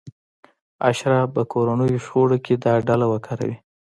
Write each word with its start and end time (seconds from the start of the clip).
اشراف 0.89 1.27
به 1.35 1.41
کورنیو 1.51 2.03
شخړو 2.05 2.37
کې 2.45 2.53
دا 2.63 2.73
ډله 2.87 3.05
وکاروي. 3.09 3.55